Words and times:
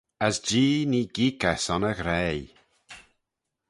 As 0.25 0.37
Jee 0.47 0.87
nee 0.91 1.11
geeck 1.15 1.41
eh 1.51 1.59
son 1.65 1.83
e 1.89 1.93
ghraih. 1.99 2.47